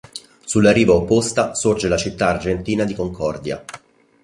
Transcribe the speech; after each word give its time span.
Sulla 0.45 0.71
riva 0.71 0.95
opposta 0.95 1.53
sorge 1.53 1.87
la 1.87 1.95
città 1.95 2.29
argentina 2.29 2.85
di 2.85 2.95
Concordia. 2.95 3.63